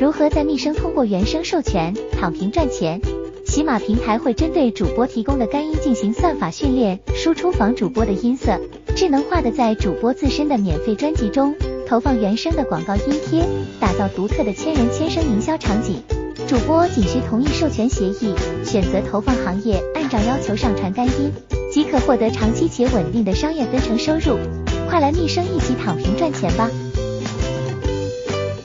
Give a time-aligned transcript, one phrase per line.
[0.00, 3.02] 如何在密生通过原声授权躺平赚钱？
[3.44, 8.58] 喜马平台会针对主播提供的干音进行算法训练，输出仿主播的音色，
[8.96, 11.54] 智能化的在主播自身的免费专辑中
[11.86, 13.46] 投放原声的广告音贴，
[13.78, 16.02] 打造独特的千人千声营销场景。
[16.48, 21.30] 主播仅需同意授权协议，选择投放行业，按照要求上传干音，
[21.70, 24.38] 即可获得长期且稳定的商业分成收入。
[24.88, 26.70] 快来密生一起躺平赚钱吧！